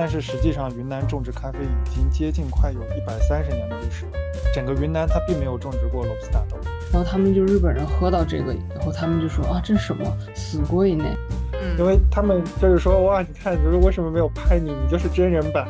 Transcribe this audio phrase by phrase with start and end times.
[0.00, 4.12] 但是实际上云南种植咖啡已经接近快有一百三十年的历史了。
[4.54, 6.56] 整个云南它并没有种植过罗布斯塔豆。
[6.90, 10.02] 然后他们就日本人喝到这个以后，他们就说啊，这是什么
[10.34, 11.04] 死贵呢？
[11.52, 14.72] 嗯，因为他们就是说哇，你看，就是为什么没有拍你？
[14.72, 15.68] 你就是真人版。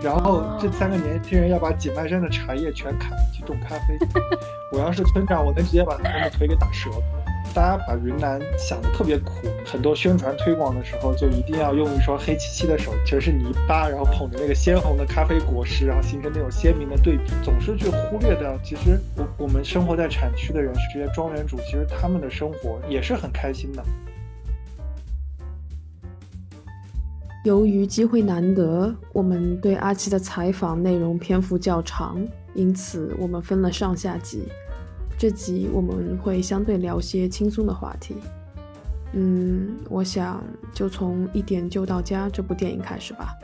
[0.00, 3.98] 然后这三个年轻人要把井迈山的茶叶全砍去种咖啡。
[4.72, 6.90] 我要是村长，我能直接把他们的腿给打折。
[7.56, 9.32] 大家把云南想的特别苦，
[9.64, 23.82] 很多宣传推广的时候就一定要用一双黑漆漆的手，全是泥巴，然后捧着那个鲜红的咖啡果实，然后形成那种鲜明的对比，总是去忽略掉，其实我我们生活在产区的人，这些庄园主，其实他们的生活也是很开心的。
[27.42, 32.18] 由于机会难得，我们对阿奇的采访内容篇幅较长，
[32.52, 34.46] 因此我们分了上下集。
[35.18, 38.16] 这集我们会相对聊些轻松的话题，
[39.14, 43.34] 嗯，我想就从《一点就到家》这部电影开始吧。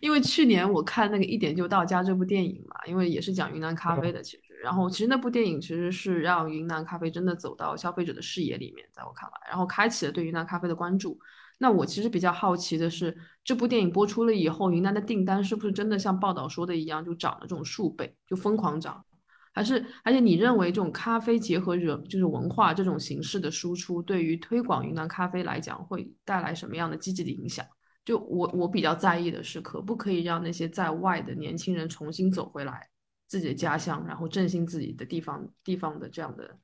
[0.00, 11.18] 因为去年我看那个《一点就到家》这部电影嘛，因为也是讲云南咖啡的，其实，然后其实那部电影其实是让云南咖啡真的走到消费者的视野里面，在我看来，然后开启了对云南咖啡的关注。
[11.62, 19.04] 那我其实比较好奇的是，这部电影播出了以后，云南的订单是不是真的像报道说的一样，就涨了这种数倍，就疯狂涨？
[19.52, 27.64] 还是而且你认为这种咖啡结合人就是文化这种形式的输出，对于推广云南咖啡来讲，会带来什么样的积极的影响？
[28.04, 32.88] 就我我比较在意的是，可不可以让那些在外的年轻人重新走回来
[33.28, 36.58] 自己的家乡，然后振兴自己的地方地方的这样的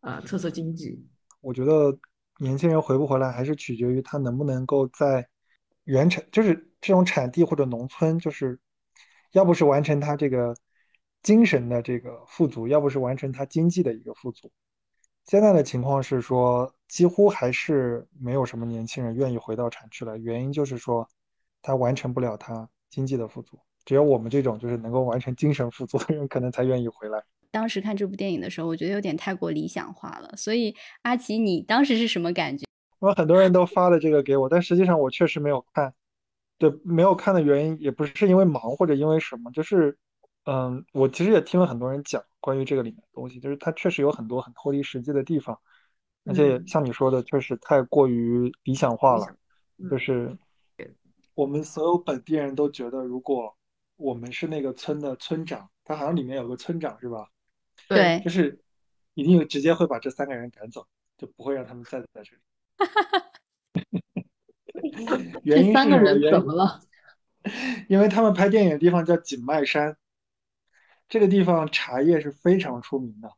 [0.00, 1.04] 呃特色经济？
[1.42, 1.98] 我觉得。
[2.38, 5.28] 年轻人回不回来，还是取决于他能不能够在
[5.84, 8.58] 原产，就是这种产地或者农村，就是
[9.32, 10.56] 要不是完成他这个
[11.22, 14.50] 精神的这个富足，要不是完成他经济的一个富足。
[15.24, 21.06] 现在的情况是说，几乎还是没有什么年轻人愿意回到产区来，原因就是说
[21.60, 23.58] 他完成不了他经济的富足。
[23.84, 27.22] 只有我们这种就是能够完成精神富足的人，可能才愿意回来。
[27.50, 30.34] 当时看这部电影的时候，我觉得有点太过理想化了。
[30.36, 32.64] 所以阿奇，你当时是什么感觉？
[33.00, 35.94] 我很多人都发了这个给我，但实际上我确实没有看。
[36.58, 39.96] 对，没有看的原因也不是因为忙或者因为什么，就是，
[40.46, 45.56] 嗯，我其实也听了很多人讲关于这个里面的东西，就是它确实有很多很脱离实际的地方，
[46.24, 49.26] 而且像你说的，确实太过于理想化了。
[49.88, 50.36] 就是
[51.34, 53.56] 我们所有本地人都觉得，如果
[53.96, 57.28] 我们是那个村的村长，他好像里面有个村长是吧？
[57.88, 58.60] 对，就是
[59.14, 62.42] 一定直接会把这三个人赶走，就不会让他们再在这里。
[65.42, 66.80] 原因三个人怎么了？
[67.88, 69.96] 因为他们拍电影的地方叫景迈山，
[71.08, 73.32] 这个地方茶叶是非常出名的，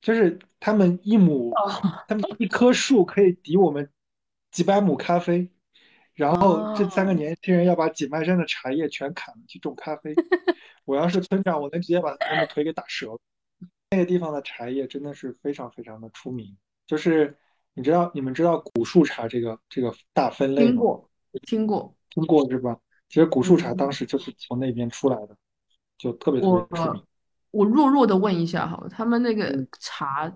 [0.00, 1.52] 就是他们一亩，
[2.06, 3.90] 他们一棵树可以抵我们
[4.50, 5.50] 几百亩咖啡。
[6.14, 10.12] 然后这三个年轻人要把景迈山的茶叶全砍了去种咖啡。
[10.84, 13.20] 我要是村长，我能直接把他们的腿给打折。
[13.90, 16.56] 那个地方的茶叶真的是非常非常的出名，
[16.86, 17.36] 就是
[17.74, 20.68] 你知道你们知道古树茶这个这个大分类吗？
[20.70, 21.10] 听过，
[21.42, 22.78] 听过，听过是吧？
[23.08, 25.36] 其实古树茶当时就是从那边出来的，
[25.96, 27.02] 就特别特别出名。
[27.50, 30.30] 我弱弱的问一下哈，他们那个茶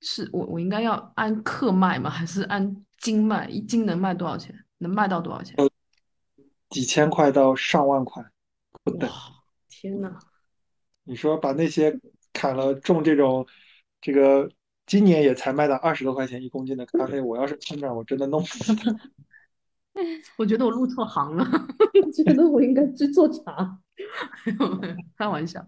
[0.00, 2.08] 是我我应该要按克卖吗？
[2.08, 3.46] 还是按斤卖？
[3.48, 4.64] 一斤能卖多少钱？
[4.78, 5.54] 能卖到多少钱？
[6.70, 8.24] 几千块到上万块
[8.82, 9.10] 不等。
[9.68, 10.18] 天呐，
[11.04, 12.00] 你说把那些
[12.34, 13.46] 砍了种这种，
[14.02, 14.46] 这个
[14.84, 18.94] 今年也才卖到二十多块钱一公斤的咖啡，我要是村长，我真的弄死他。
[20.36, 21.46] 我觉得我入错行了
[22.12, 23.78] 觉得我应该去做茶。
[25.16, 25.64] 开玩笑。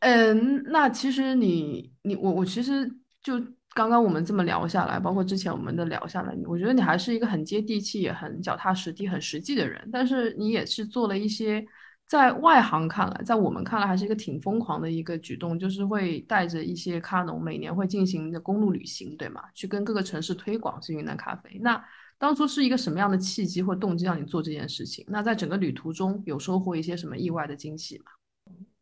[0.00, 2.86] 嗯，那其实你你我我其实
[3.22, 3.40] 就
[3.72, 9.88] 刚刚我们这么聊下来，包括之前我们的聊下来，我觉得你还是一个很接地气、也很脚踏实地、很实际的人。
[9.92, 11.64] 但是你也是做了一些。
[12.12, 19.42] 在外行看来，在我们看来还是一个挺疯狂的一个举动，就是会带着一些咖农每年会进行的公路旅行，对吗？
[19.54, 21.58] 去跟各个城市推广是云南咖啡。
[21.62, 21.82] 那
[22.18, 25.02] 当初是一个什么样的契机或动机让你做这件事情？
[25.08, 28.04] 那在整个旅途中有收获一些什么意外的惊喜吗？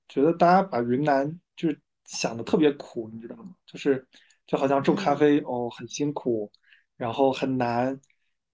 [0.08, 3.54] 觉得大家把云南就是想的特别苦，你知道吗？
[3.64, 4.04] 就是
[4.44, 6.50] 就好像种咖啡哦很辛苦，
[6.96, 8.00] 然后很难，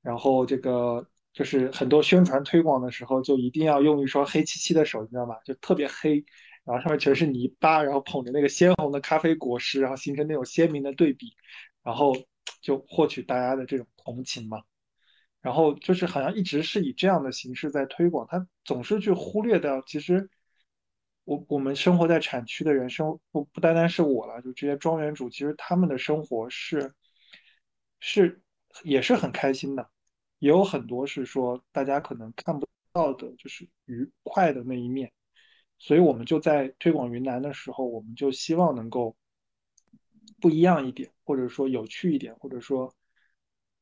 [0.03, 1.09] 然后这个。
[1.37, 5.37] 就是很多宣传推广的时候，就一定要用一双黑漆漆的手，你知道吗？
[5.45, 6.25] 就特别黑，
[6.65, 11.35] 然后上面全是泥巴，然后捧着那个鲜红的咖啡果实，然后形成那种鲜明的对比，
[11.83, 12.17] 然后
[12.63, 14.63] 就获取大家的这种同情嘛。
[15.43, 20.31] 然后就是好像一直是以这样的形式在推广，他总是去忽略掉，其实
[21.25, 26.95] 我我们生活在产区的人生不不单单是我了，就这些庄园主，其实他们的生活是
[28.01, 28.41] 是
[28.85, 29.91] 也是很开心的。
[30.39, 35.13] 也有很多是说大家可能看不到的，就是愉快的那一面。
[35.79, 39.15] 所以我们就在推广云南的时候，我们就希望能够
[40.41, 42.95] 不一样一点，或者说有趣一点，或者说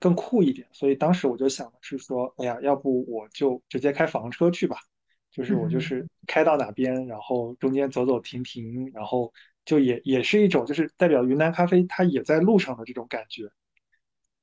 [0.01, 0.67] 更酷一点。
[0.73, 4.77] 所以当时我就想的是说，哎呀，要不我就直接开房车去吧，
[5.31, 9.33] 就是我就是开到哪边，然后中间走走停停，然后
[9.65, 13.49] 就也也是一种就是代表云南咖啡它也在路上的这种感觉，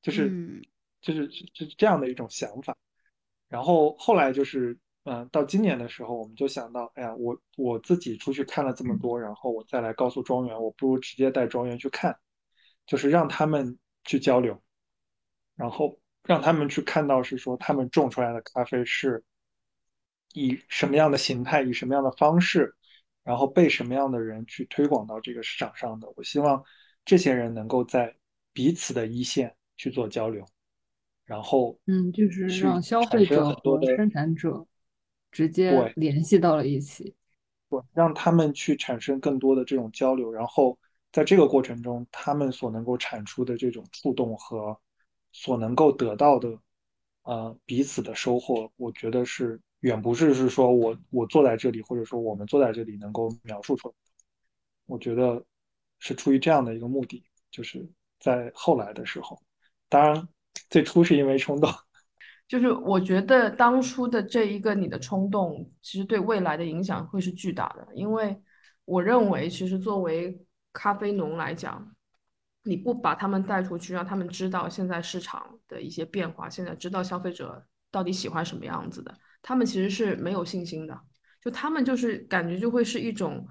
[0.01, 0.29] 就是
[1.01, 2.77] 就是就是这样的一种想法。
[3.49, 4.77] 然后后来就是。
[5.03, 12.15] 嗯，到今年的时候，我们就想到，哎呀，我我自己出去看了这么多，然后我再来告诉庄园，我不如直接带庄园去看，
[12.85, 14.61] 就是让他们去交流，
[15.55, 19.23] 然后让他们去看到是说他们种出来的咖啡是
[20.33, 22.71] 以什么样的形态，以什么样的方式，
[23.23, 26.07] 然后被什么样的人去推广到这个市场上的。
[26.15, 26.63] 我希望
[27.03, 28.15] 这些人能够在
[28.53, 30.45] 彼此的一线去做交流，
[31.31, 34.67] 然后嗯，就是让消费者和生产者。
[35.31, 37.15] 直接联系到了一起，
[37.69, 40.77] 对，让他们去产生更多的这种交流，然后
[41.09, 44.77] 在这个过程中，他们所能够产出的这种触动和
[45.31, 46.59] 所能够得到的，
[47.23, 53.93] 呃，彼此的收获，我觉得是远不是是说我我坐在这里，或者说我们坐在这里能够描述出来。
[54.87, 55.41] 我觉得
[55.99, 57.89] 是出于这样的一个目的，就是
[58.19, 59.41] 在后来的时候，
[59.87, 60.27] 当然
[60.71, 61.71] 最初是因为冲动。
[62.49, 67.87] 就是我觉得当初的这一个你的冲动，其实对未来的影响会是巨大的。
[67.93, 68.35] 因为
[68.83, 71.95] 我认为，其实作为咖啡农来讲，
[72.63, 80.99] 你不把他们带出去，让他们知道现在市场的一些变化，现在知道消费者到底喜欢什么样子的，他们其实是没有信心的。
[81.41, 83.45] 就他们就是感觉就会是一种。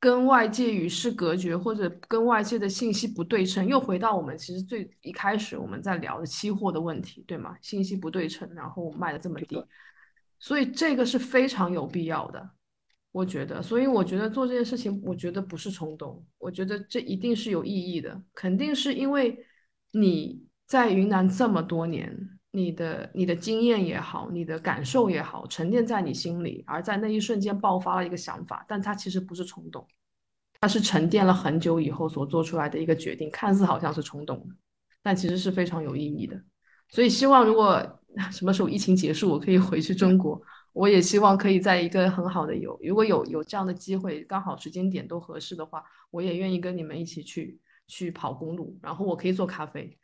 [0.00, 7.56] 跟外界与世隔绝，或者跟外界的信息不对称，又回到我们其实最一开始我们在聊的期货的问题，对吗？
[7.60, 9.60] 信息不对称，然后卖的这么低，
[10.38, 12.50] 所以这个是非常有必要的，
[13.10, 13.60] 我觉得。
[13.60, 19.44] 所以我觉得做这件事情，我觉得不是冲动，我觉得这一定是有意义的，肯定是因为
[19.90, 29.86] 你在云南这么多年，你的你的经验也好，你的感受也好，沉淀在你心里，而在那一瞬间爆发了一个想法，但它其实不是冲动。
[30.60, 34.44] 它是沉淀了很久以后所做出来的一个决定，看似好像是冲动，
[35.02, 36.42] 但其实是非常有意义的。
[36.88, 37.80] 所以希望如果
[38.32, 40.40] 什么时候疫情结束，我可以回去中国，
[40.72, 49.96] 我也希望可以在一个很好的有，如果有有这样的机会，刚好时间点都合适的话，我也愿意跟你们一起去去跑公路，然后我可以做咖啡。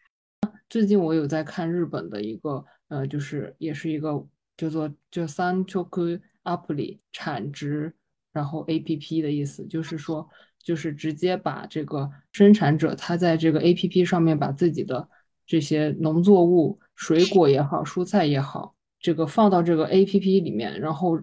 [0.68, 4.26] 最近我有在看日本的一个，呃，就是也是一个
[4.56, 7.94] 叫做叫三 choku apply 产值。
[8.32, 10.28] 然后 A P P 的意思就是说，
[10.60, 15.08] 就是直接把这个生产者他在这个 A P P 上面把自己的
[15.46, 21.22] 这些农作物、水果也好、蔬菜也好，这个放到这个 A P P 里面，然后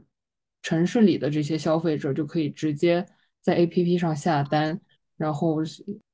[0.61, 3.05] 城市里的这些消费者就可以直接
[3.41, 4.79] 在 A P P 上下单，
[5.17, 5.57] 然后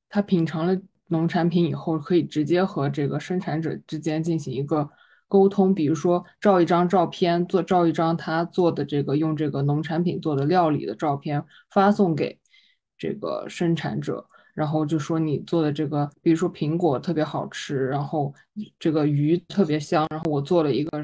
[0.10, 4.90] 他品尝了农产品以后，可以直接和这个生产者之间进行一个。
[5.30, 12.40] 沟通，比如说照一张照片，做照一张他做的这个用这个农产品做的料理的照片，发送给
[12.98, 18.34] 这个生产者，然后就说你做的这个，比如说苹果特别好吃，然后
[18.80, 21.02] 这个鱼特别香，然后我做了一个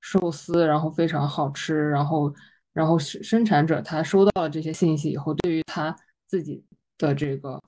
[0.00, 2.34] 寿司，然后非常好吃，然后
[2.72, 5.94] 然后生产者他收到了这些信息以后，对于他
[6.26, 6.64] 自己
[6.98, 7.62] 的这个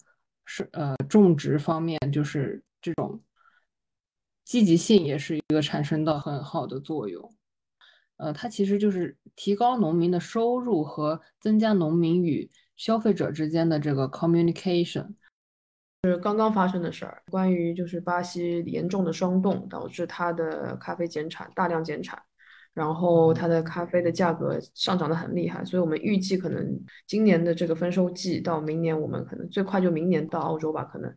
[0.45, 3.21] 是呃种植方面，就是这种。
[4.45, 7.35] 积极性也是一个产生的很好的作用，
[8.19, 15.15] 呃，它其实就是提高农民的收入和增加农民与消费者之间的这个 communication。
[16.03, 22.23] 是刚刚发生的事儿，关于就是巴西严重的霜冻导致它的咖啡减产，大量减产，
[22.75, 31.11] 然后它的咖啡的价格上涨的很厉害，所以我们预计可能今年的这个丰收季到明年，我们可能最快就明年到澳洲吧，可能。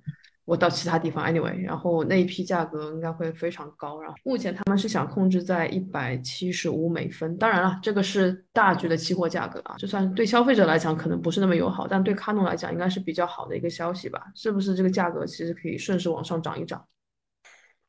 [0.45, 4.01] 我到其他地方，anyway，然后那一批价格应该会非常高。
[4.01, 7.37] 然后目前他们是想控制在一百七十五美分。
[7.37, 14.23] 当然了，这个是大局的期货价格啊，就算对消费者来讲可能不是那么友好，但对卡农来讲应该是比较好的一个消息吧？
[14.35, 16.81] 是不是这个价格其实可以顺势往上涨一涨？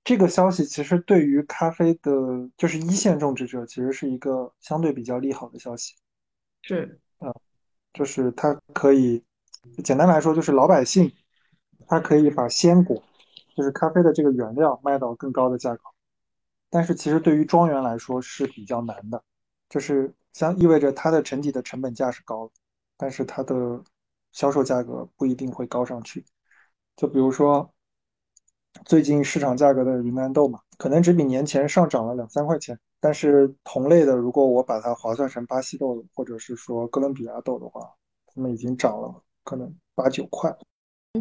[0.09, 2.11] 这个消息其实对于咖啡的，
[2.57, 5.97] 就是一线种植者，其实是一个相对比较利好的消息。
[6.63, 7.31] 是，嗯，
[7.93, 9.23] 就是它可以
[9.85, 11.13] 简单来说，就是老百姓。
[11.87, 13.03] 它可以把鲜果，
[13.55, 15.83] 就是咖啡的这个原料卖到更高的价格，
[16.71, 19.23] 但是其实对于庄园来说是比较难的，
[19.69, 22.55] 就是相意味着它的整体的成本价是高的，
[22.97, 23.85] 但是它的
[24.33, 26.25] 销售价格不一定会高上去。
[26.97, 27.71] 就比如说，
[28.85, 37.81] 最近市场价格的云南豆嘛，可能只比年前上涨了两三块钱，但是同类的，如果我把它划算成巴西豆或者是说哥伦比亚豆的话，
[38.27, 40.57] 它们已经涨了可能八九块。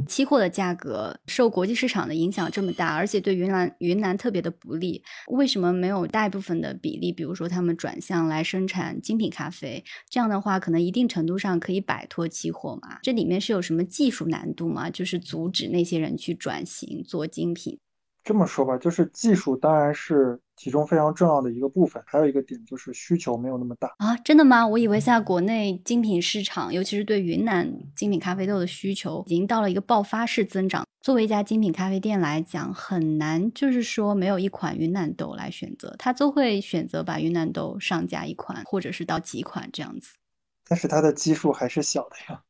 [0.06, 9.84] 期货的价格受国际市场的影响这么大，而且对云南云南特别的不利，为什么没有大部分的比例，比如说他们转向来生产精品咖啡？
[10.10, 13.00] 这样的话，可能一定程度上可以摆脱期货嘛？
[13.02, 14.90] 这里面是有什么技术难度吗？
[14.90, 17.80] 就是阻止那些人去转型做精品？
[18.28, 24.18] 这么说吧，就是技术当然是其中非常重要的一个部分，还有一个点就是需求没有那么大啊！
[24.18, 24.68] 真的吗？
[24.68, 30.86] 我以为现在国内精品市场，尤其是对云南精品咖啡豆的需求，已经到了一个爆发式增长。
[31.00, 40.10] 作为一家精品咖啡店来讲，很难就是说没有一款云南豆来选择，他都会选择把云南豆上架一款，或者是到几款这样子。
[40.68, 42.42] 但是它的基数还是小的呀。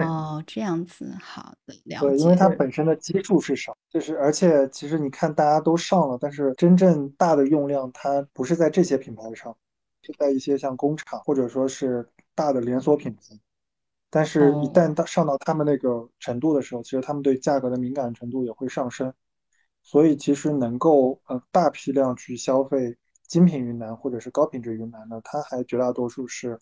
[0.00, 2.08] 哦，这样子，好的，了解。
[2.08, 9.56] 对，因为它本身的基数是少，就是而且其实你看大家都上了，但是真正大的用量它不是在这些品牌上，
[10.02, 13.20] 是在一些像工厂或者说是大的连锁品牌。
[14.08, 19.12] 但是，一旦到上到他们那个程度的时候，其实他们对价格的敏感程度也会上升。
[19.82, 22.96] 所以，其实能够呃大批量去消费
[23.26, 26.58] 精品云南或者是高品质云南的，它还绝大多数是。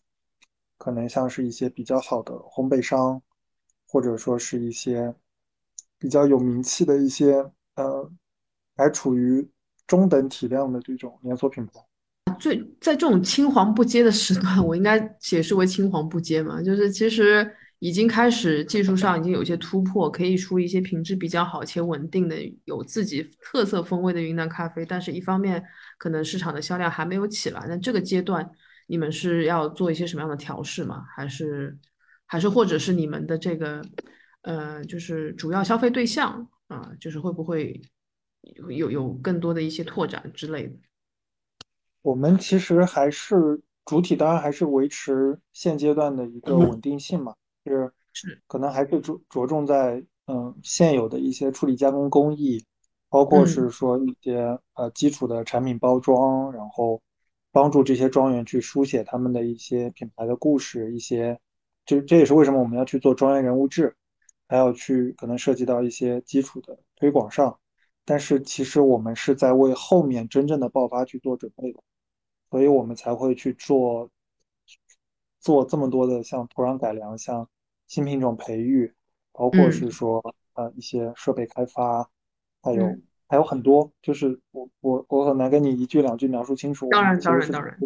[0.81, 3.21] 可能像是一些比较好的烘焙商，
[3.87, 5.15] 或者说是一些
[5.99, 7.35] 比较有名气的一些
[7.75, 8.11] 呃，
[8.79, 9.47] 还处于
[9.87, 11.73] 中等体量的这种连锁品牌。
[12.39, 16.63] 最在这种青黄不接的时段， 我应该解释为青黄不接嘛？
[16.63, 24.87] 就是其实已经开始技术上已经有些突破，可以出一些品质比较好且稳定的、有自己特色风味的云南咖啡。
[24.87, 25.63] 但是，一方面
[25.99, 28.51] 可能市场的销量还没有起来，那这个阶段。
[28.91, 31.05] 你们是要做一些什么样的调试吗？
[31.15, 31.79] 还是，
[32.27, 33.81] 还是或者是你们的这个，
[34.43, 37.81] 呃，就是主要消费对象啊，就是会不会
[38.69, 40.75] 有有更多的一些拓展之类的？
[42.03, 47.33] 我们其实还是主体，当然还是维持现阶段的一个稳定性嘛，
[47.65, 52.67] 是是，可能还是着着重在嗯现有的一些处理加工工艺，
[53.09, 57.01] 包括是说一些呃基础的产品包装，然后。
[57.53, 61.39] 帮助这些庄园去书写他们的一些品牌的故事，一些，
[61.85, 63.97] 这这也是为什么我们要去做庄园人物志，
[64.47, 67.59] 还要去可能涉及到一些基础的推广上。
[68.05, 71.81] 但是其实我们是在为后面真正的爆发去做准备的，
[72.51, 74.09] 所以我们才会去做
[75.41, 77.49] 做这么多的像土壤改良、像
[77.89, 78.93] 新品种培育，
[79.33, 80.23] 包括是说
[80.55, 82.09] 呃一些设备开发，
[82.63, 82.85] 还有。
[83.31, 86.89] 还有很多，就是我我我很难跟你一句两句描述清楚。
[86.91, 87.79] 当然当然当然，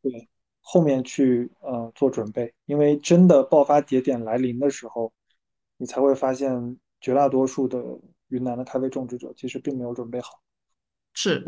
[0.00, 0.28] 对，
[0.60, 5.12] 后面去呃做准备，因为真的爆发节点来临的时候，
[5.76, 7.84] 你才会发现绝大多数的
[8.28, 10.40] 云南的咖啡种植者其实并没有准备好。
[11.14, 11.44] 是，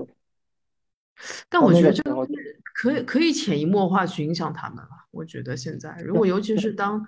[1.48, 2.26] 但我觉得这个
[2.74, 4.90] 可以可以潜移默化去影响他们了。
[5.12, 7.06] 我觉得现在，如果尤其是当。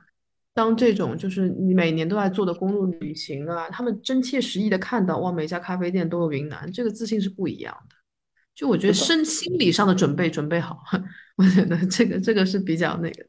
[0.55, 7.97] 当这种就是你每年都在做的公路旅行啊，他们真切实意的看到哇，每家咖啡店都有云南，这个自信是不一样的。
[8.55, 10.79] 就我觉得身心理上的准备准备好，
[11.37, 13.27] 我觉得这个这个是比较那个。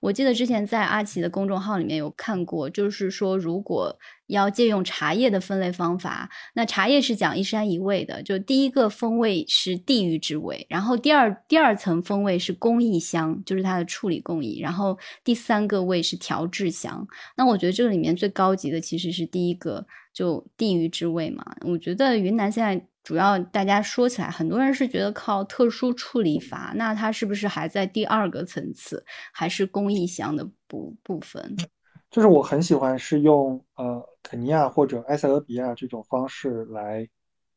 [0.00, 17.06] 我记得之前在阿奇的公众号里面有看过，就是说如果要借用茶叶的分类方法，那茶叶是讲一山一味的，就第一个风味是地域之味，然后第二第二层风味是工艺香，就是它的处理工艺，然后第三个味是调制香。
[17.36, 19.86] 那我觉得这个里面最高级的其实是第一个，
[20.18, 21.44] 就地域之味嘛。
[21.66, 22.88] 我觉得云南现在。
[23.04, 31.56] 主要大家说起来，很多人是觉得靠特殊处理法，那它是不是还在第二个层次，还是工艺香的部部分？
[32.10, 37.08] 就是我很喜欢是用呃肯尼亚或者埃塞俄比亚这种方式来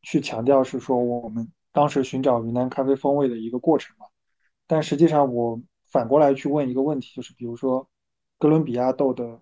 [0.03, 4.05] 去强调，是说我们当时寻找云南咖啡风味的一个过程嘛。
[4.65, 7.85] 但实际上我反过来去问一个问题，就是比如说
[8.37, 9.37] 哥伦比亚豆的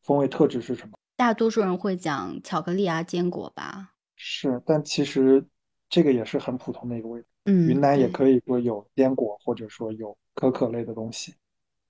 [0.00, 0.96] 风味特质是什么？
[1.20, 3.92] 大多数人会讲巧克力啊、坚果吧。
[4.16, 5.46] 是，但其实
[5.86, 7.26] 这个也是很普通的一个味道。
[7.44, 11.34] 嗯，云南也可以说有坚果，或者说有可可类的东西，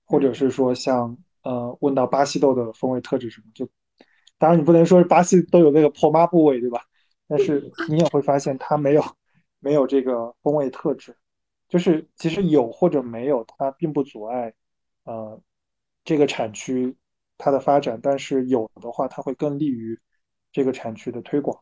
[0.03, 3.65] 或者是说像呃，问到巴西豆的风味特质什么，就
[4.37, 6.81] 当然你不能说巴西都有那个破抹布味，对吧？
[7.25, 9.03] 但是 你也会发现它没有
[9.59, 11.15] 没有这个风味特质，
[11.69, 14.53] 就是其实有或者没有，它并不阻碍
[15.05, 15.41] 呃
[16.03, 16.93] 这个产区
[17.41, 19.99] 它的发展，但是有的话，它会更利于
[20.51, 21.57] 这个产区的推广。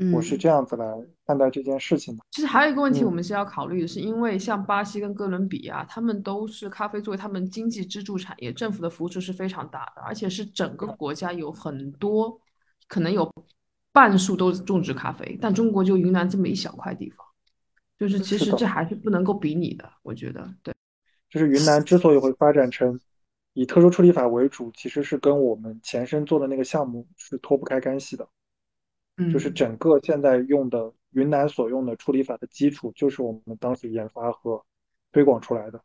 [0.00, 0.86] 嗯我是这样子来
[1.26, 2.22] 看待这件事情的。
[2.30, 12.40] 其实还有一个问题，我们是要考虑的，是因为像巴西跟哥伦比亚，他们都是咖啡作为他们经济支柱产业，政府的扶持是非常大的，而且是整个国家有很多，
[12.86, 13.28] 可能有
[13.92, 17.26] 半数都种植咖啡，但中国就云南这么一小块地方，
[17.98, 20.72] 就是其实这还是不能够比拟的，我觉得对。
[21.28, 23.00] 就是云南之所以会发展成
[23.58, 28.28] 以特殊处理法为主，其实是跟我们前身做的那个项目是脱不开干系的。
[29.16, 34.64] 嗯，就是整个现在用的云南所用的处理法的基础，就是我们当时研发和
[35.10, 35.82] 推广出来的。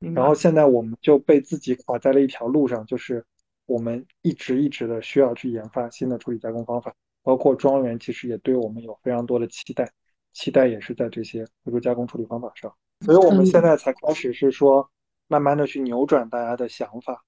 [0.00, 3.24] 然后现在我们就被自己卡在了一条路上，就是
[3.66, 9.88] 我们一直一直的需要去研发新的处理加工方法，包括庄园其实也对我们有非常多的期待，
[10.32, 12.74] 期待也是在这些特殊加工处理方法上。
[13.02, 14.90] 所以我们现在才开始是说，
[15.32, 17.24] 慢慢的去扭转大家的想法，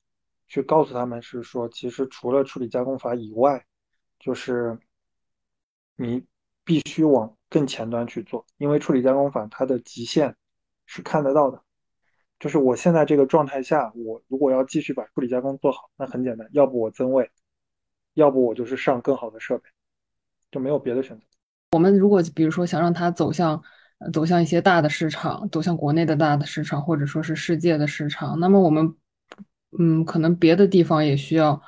[0.47, 3.65] 去告诉他们是说，其实除了处理加工法以外，
[4.19, 4.79] 就是
[5.97, 6.23] 你
[6.65, 10.37] 必须往更前端去做，因为处理加工法它的极限
[10.85, 11.63] 是看得到的。
[12.39, 17.31] 就是我现在这个状态下，我如果要继续把处理加工做好，那很简单，要不我增位，
[18.13, 19.65] 要不我就是上更好的设备，
[20.51, 21.25] 就没有别的选择。
[21.71, 23.63] 我们如果比如说想让它走向
[24.13, 28.95] 走向一些大的市场，走向国内的大的市场，或者说是世界的市场，那么我们
[29.79, 31.61] 嗯，可能别的地方也需要，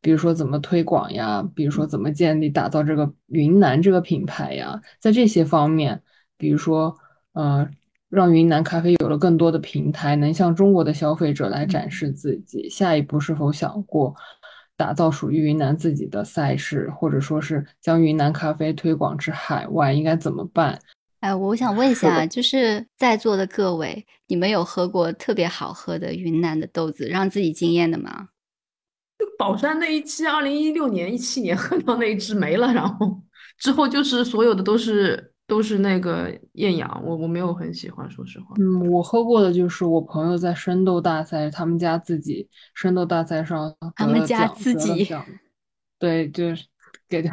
[0.00, 6.02] 比如说怎么推广呀，比如说怎么建立打造这个云南这个品牌呀，在这些方面，
[6.36, 6.96] 比如说
[7.32, 7.68] 呃，
[8.08, 12.68] 让云南咖啡有了更多的平台，能向中国的消费者来展示自己。
[12.68, 14.14] 下一步是否想过？
[14.76, 20.78] 打造属于云南自己的赛事，或者说是将云南咖啡推广至海外，应该怎么办？
[21.20, 28.28] 哎，我想问一下， 就是在座的各位，你们有喝过特别好喝的云南的豆子，让自己惊艳的吗？
[29.38, 33.20] 宝山那一期，二零一六年、一七年 喝到那一支没了，然后
[33.58, 38.54] 之后就是所有的都是都是那个艳阳，我我没有很喜欢，说实话。
[38.58, 45.06] 嗯，我喝过的就是我朋友在生豆大赛，他们家自己生豆大赛上他们家自己
[45.98, 46.64] 对，就是
[47.08, 47.32] 给掉，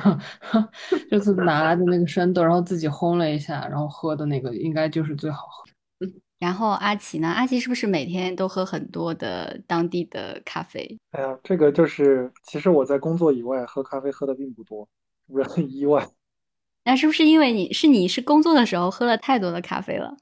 [1.11, 5.65] 就是拿来的那个生豆，然后自己烘了一下，然后喝的那个应该就是最好喝。
[6.39, 7.27] 然后阿奇呢？
[7.27, 10.97] 阿奇是不是每天都喝很多的当地的咖啡？
[11.11, 14.87] 哎呀，这个就是，其实我在工作以外喝咖啡喝的并不多，
[15.27, 16.07] 不是很意外。
[16.85, 20.15] 那是不是因为你是你是工作的时候喝了太多的咖啡了？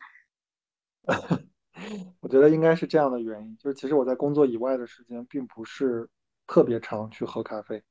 [2.22, 6.08] 我觉得应该是这样的原因，就是其实我在工作以外的时间并不是
[6.48, 7.84] 特别常去喝咖啡，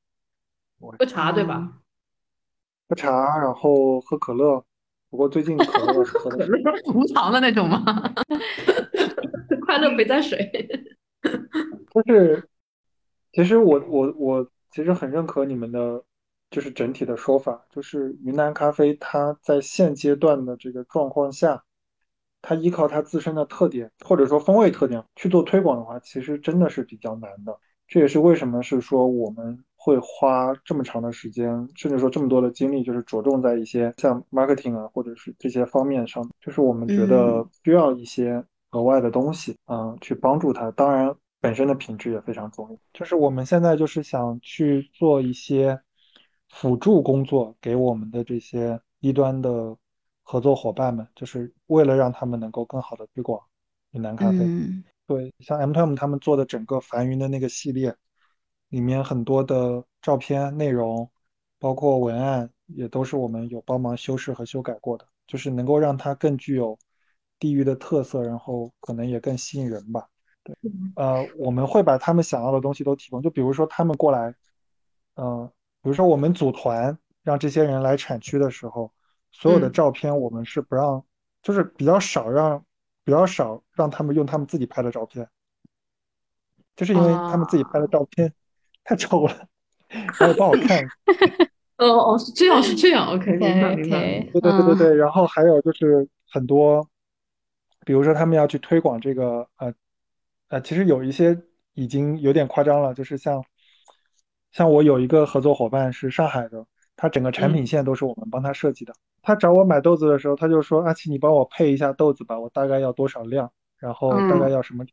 [0.79, 1.79] 喝茶对吧？
[2.89, 4.63] 喝茶，然后喝可乐。
[5.09, 7.83] 不过最近可乐是喝的可乐 无糖的那种吗？
[9.65, 10.37] 快乐肥仔水。
[11.91, 12.47] 就是，
[13.31, 16.03] 其实我我我其实很认可你们的，
[16.51, 21.63] 就是整体的说法，就是云南咖啡它在现阶段的这个状况下，
[22.41, 27.57] 它依靠它自身的特点或者说风味特点去做推广的话，其实真的是比较难的。
[27.87, 40.71] 这也是为什么是说我们会花这么长的时间，甚至说这么多的精力，就是着重在一些像 marketing 啊，或者是这些方面上，就是我们觉得需要一些额外的东西，嗯，去帮助他。
[40.71, 42.75] 当然，本身的品质也非常重要。
[42.93, 45.79] 就是我们现在就是想去做一些
[46.49, 49.77] 辅助工作给我们的这些低端的
[50.23, 53.39] 合作伙伴们，就是为了让他们能够更好的推广
[53.91, 54.39] 云南咖啡。
[54.39, 57.95] 嗯对，像 M Tom 他们做的整个繁云的那个系列，
[58.69, 61.09] 里面很多的照片内容，
[61.59, 66.77] 包括文案，也都是我们有帮忙修饰和修改过的，就是能够让它更具有
[67.39, 70.07] 地域的特色，然后可能也更吸引人吧。
[70.43, 70.55] 对，
[70.95, 74.33] 呃，我们会把他们想要的东西都提供，就比如说他们过来，
[75.15, 75.49] 嗯、
[75.81, 78.91] 比如说我们组团让这些人来产区的时候，
[79.31, 81.03] 所有的嗯照片我们是不让，
[81.41, 82.63] 就是比较少让。
[83.05, 85.29] 比较少让他们用他们自己拍的照片，
[86.75, 88.33] 就是因为他们自己拍的照片
[88.85, 89.47] 太丑了，
[89.89, 90.81] 然后也不好看。
[91.77, 93.99] 哦哦，是这样是这样，OK，明白明白。
[94.31, 96.87] 对对对对嗯对，然后还有就是很多，
[97.85, 99.73] 比如说他们要去推广这个呃
[100.47, 101.37] 呃，其实有一些
[101.73, 103.43] 已经有点夸张了，就是像
[104.53, 108.93] 像我有一个合作伙伴是上海的，他整个产品线都是我们帮他设计的。
[109.21, 114.85] 他找我买豆子的时候，他就说：“阿奇，你帮我配一下豆子吧，我大概要多少量，然后大概要什么。”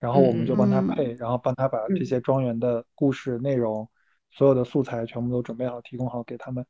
[0.00, 3.86] 然后我们就帮他嗯配，然后帮他把这些庄园的故事内容、
[4.30, 6.64] 所有的素材全部都准备好，提供好给他们。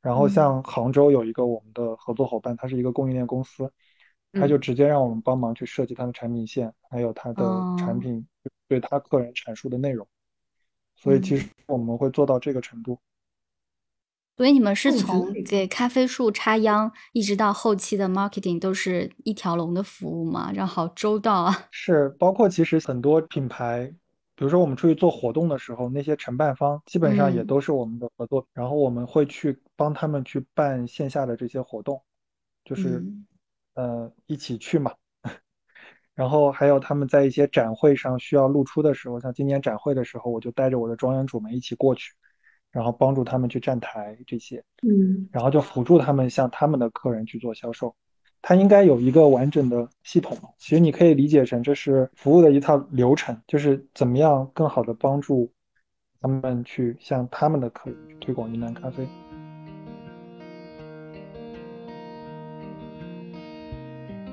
[0.00, 3.70] 然后像杭州有一个我们的合作伙伴，他是一个供应链公司，
[4.32, 7.44] 他就直接让我们帮忙去设计他的产品线，还有他的
[7.78, 8.26] 产品
[8.66, 10.06] 对他客人阐述的内容。
[10.96, 12.98] 所以其实我们会做到这个程度。
[14.36, 20.50] 所以你们是从给咖啡树插秧，一直到后期的 marketing 都是一条龙的服务吗？
[20.52, 21.66] 然后好周到啊！
[21.70, 23.86] 是，包括其实很多品牌，
[24.34, 32.02] 比如说我们出去做活动的时候，那些承办方基本上也嗯都是我们的合作，然后我们会去帮他们去办线下的这些活动，
[32.64, 33.26] 就是嗯
[33.74, 34.92] 呃一起去嘛。
[36.14, 42.12] 然后还有他们在一些展会上需要露出的时候，像今年展会的时候，我就带着我的庄园主们一起过去，
[42.74, 44.62] 然后帮助他们去站台这些。
[44.82, 47.94] 嗯然后就辅助他们向他们的客人去做销售。
[48.42, 55.50] 它应该有一个完整的系统，其实你可以理解成这是服务的一套流程，就是怎么样更好的帮助
[56.20, 59.08] 他们去向他们的客人去推广云南咖啡。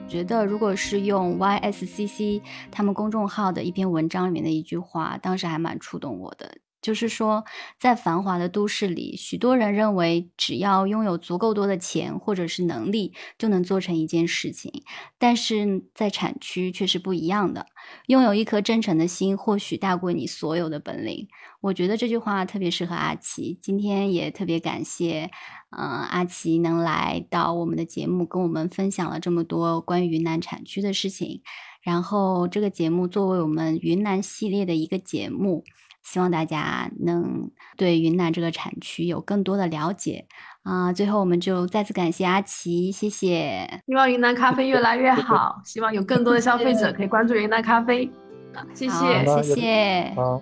[0.10, 6.54] 觉得如果是用 YSCC 他们公众号的一篇文章里面的一句话，当时还蛮触动我的。
[6.82, 7.44] 就是说，
[7.80, 14.84] 在繁华的都市里，许多人认为只要拥有足够多的钱或者是能力，就能做成一件事情。
[15.18, 17.68] 但是在产区却是不一样的，
[18.08, 21.28] 拥有一颗真诚的心，或许大过你所有的本领。
[21.62, 23.60] 我觉得这句话特别适合阿奇。
[23.62, 25.30] 今天也特别感谢，
[25.78, 31.44] 嗯、阿奇能来到我们的节目，跟我们分享了这么多关于云南产区的事情。
[31.84, 35.64] 然后这个节目作为我们云南系列的一个节目，
[36.04, 40.26] 希望大家能对云南这个产区有更多的了解。
[40.64, 43.82] 啊、最后我们就再次感谢阿奇，谢谢。
[43.88, 48.06] 希望云南咖啡越来越好， 希望有更多的消费者可以关注云南咖啡。
[48.54, 49.26] 啊，谢谢。
[49.26, 50.02] 谢谢。
[50.16, 50.40] 啊，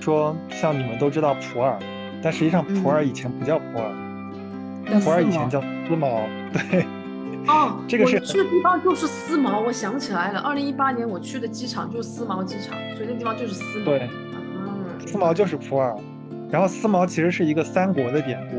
[0.00, 1.78] 说像你们都知道普洱，
[2.22, 3.92] 但实际上普洱以前不叫普洱，
[4.90, 6.22] 叫普洱以前叫思茅。
[6.70, 6.86] 对，
[7.46, 13.84] 哦，这个是我去的地方就是思茅，我想起来了，二零一八年我去的机场就是思茅机场，所以那地方就是思茅。
[13.84, 14.08] 对，
[14.56, 15.96] 嗯，丝毛就是普洱。
[16.50, 18.56] 然后思茅其实是一个三国的典故，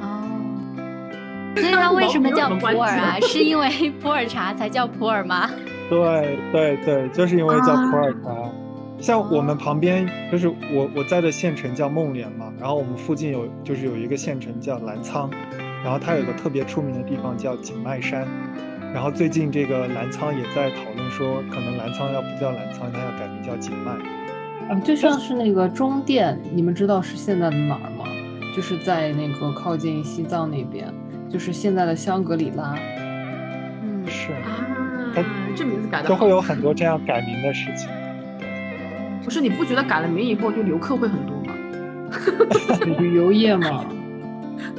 [0.00, 0.22] 哦，
[1.56, 3.18] 所以它为什么叫普洱啊？
[3.26, 3.68] 是因为
[4.00, 5.50] 普洱茶才叫普洱吗？
[5.90, 8.30] 对对对，就是因为叫普洱茶。
[8.30, 8.50] 啊
[9.00, 15.30] 像我们旁边就是我我在的县城叫孟连嘛，然后我们附近有就是有一个县城叫澜沧，
[15.84, 18.26] 然后它有个特别出名的地方叫景迈山，
[18.92, 23.92] 然后最近这个澜沧也在讨论说，可能澜沧要不叫澜沧，它要改名叫景迈。
[24.70, 28.04] 嗯，就像是那个中甸，你们知道是现在的哪儿吗？
[28.54, 30.92] 就是在那个靠近西藏那边，
[31.28, 32.74] 就是现在的香格里拉。
[33.82, 34.66] 嗯，是，啊，
[35.54, 37.88] 这名字改的就会有很多这样改名的事情。
[39.22, 41.54] 不是你不觉得改了名以后就游客会很多吗？
[42.98, 43.84] 旅游业嘛，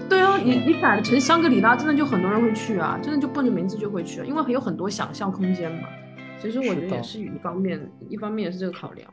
[0.09, 5.87] 对啊，你你改成香格里拉，真的就很多人会去啊，真的就奔着名字就会去，因为有很多想象空间嘛。
[6.41, 9.11] 其实我觉得也是一方面，一方面也是这个考量。